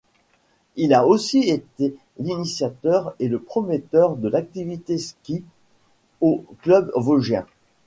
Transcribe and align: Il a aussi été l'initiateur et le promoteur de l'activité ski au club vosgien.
Il 0.77 0.95
a 0.95 1.05
aussi 1.05 1.47
été 1.47 1.93
l'initiateur 2.17 3.13
et 3.19 3.27
le 3.27 3.37
promoteur 3.39 4.15
de 4.15 4.29
l'activité 4.29 4.97
ski 4.97 5.43
au 6.21 6.43
club 6.63 6.91
vosgien. 6.95 7.45